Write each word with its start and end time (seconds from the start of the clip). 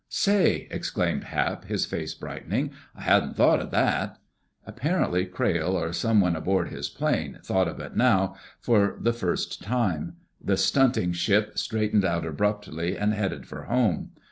"Say!" 0.09 0.67
exclaimed 0.71 1.25
Hap, 1.25 1.65
his 1.65 1.85
face 1.85 2.15
brightening. 2.15 2.71
"I 2.95 3.03
hadn't 3.03 3.35
thought 3.37 3.59
of 3.61 3.69
that." 3.69 4.17
Apparently 4.65 5.27
Crayle, 5.27 5.77
or 5.79 5.93
someone 5.93 6.35
aboard 6.35 6.69
his 6.69 6.89
plane, 6.89 7.37
thought 7.43 7.67
of 7.67 7.79
it 7.79 7.95
now 7.95 8.33
for 8.59 8.97
the 8.99 9.13
first 9.13 9.61
time. 9.61 10.15
The 10.43 10.57
stunting 10.57 11.11
ship 11.13 11.55
straightened 11.59 12.03
out 12.03 12.25
abruptly 12.25 12.97
and 12.97 13.13
headed 13.13 13.45
for 13.47 13.65
home. 13.65 14.13